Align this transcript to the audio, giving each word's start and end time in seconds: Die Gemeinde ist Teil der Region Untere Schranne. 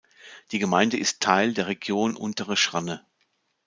Die 0.51 0.57
Gemeinde 0.57 0.97
ist 0.97 1.19
Teil 1.21 1.53
der 1.53 1.67
Region 1.67 2.15
Untere 2.15 2.57
Schranne. 2.57 3.05